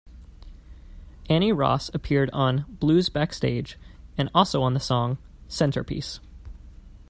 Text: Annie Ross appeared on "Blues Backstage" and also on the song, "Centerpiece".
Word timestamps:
Annie 1.29 1.51
Ross 1.51 1.89
appeared 1.93 2.31
on 2.33 2.65
"Blues 2.67 3.07
Backstage" 3.09 3.77
and 4.17 4.31
also 4.33 4.63
on 4.63 4.73
the 4.73 4.79
song, 4.79 5.19
"Centerpiece". 5.47 6.19